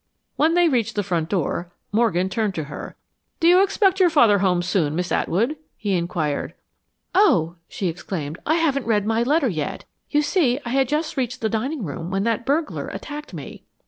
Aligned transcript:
When 0.35 0.55
they 0.55 0.67
reached 0.67 0.95
the 0.95 1.03
front 1.03 1.29
door, 1.29 1.71
Morgan 1.91 2.27
turned 2.27 2.55
to 2.55 2.63
her. 2.63 2.95
"Do 3.39 3.47
you 3.47 3.61
expect 3.61 3.99
your 3.99 4.09
father 4.09 4.39
home 4.39 4.63
soon, 4.63 4.95
Miss 4.95 5.11
Atwood?" 5.11 5.57
he 5.77 5.93
inquired. 5.93 6.55
"Oh," 7.13 7.57
she 7.67 7.87
exclaimed, 7.87 8.39
"I 8.43 8.55
haven't 8.55 8.87
read 8.87 9.05
my 9.05 9.21
letter 9.21 9.47
yet. 9.47 9.85
You 10.09 10.23
see, 10.23 10.59
I 10.65 10.69
had 10.69 10.87
just 10.87 11.17
reached 11.17 11.41
the 11.41 11.49
dining 11.49 11.83
room 11.83 12.09
when 12.09 12.23
that 12.23 12.47
burglar 12.47 12.87
attacked 12.87 13.31
me." 13.35 13.65